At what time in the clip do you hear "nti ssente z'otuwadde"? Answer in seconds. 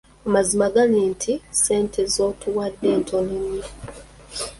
1.11-2.89